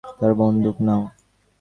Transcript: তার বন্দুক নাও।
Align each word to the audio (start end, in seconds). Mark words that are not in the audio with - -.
তার 0.19 0.31
বন্দুক 0.39 0.77
নাও। 0.87 1.01